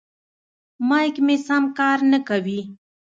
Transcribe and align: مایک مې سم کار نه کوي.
مایک 0.87 1.15
مې 1.25 1.35
سم 1.47 1.63
کار 1.77 1.99
نه 2.11 2.19
کوي. 2.27 2.61